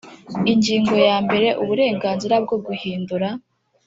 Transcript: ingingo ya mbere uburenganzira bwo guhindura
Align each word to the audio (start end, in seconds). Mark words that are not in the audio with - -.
ingingo 0.51 0.93
ya 1.07 1.17
mbere 1.25 1.47
uburenganzira 1.61 2.35
bwo 2.43 2.57
guhindura 2.65 3.29